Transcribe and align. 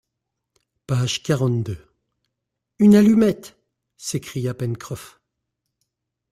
Page 0.87 1.21
quarante-deux. 1.21 1.77
«Une 2.79 2.95
allumette! 2.95 3.55
s’écria 3.97 4.55
Pencroff. 4.55 5.21